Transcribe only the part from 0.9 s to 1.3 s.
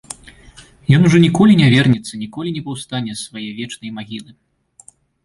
Ён ужо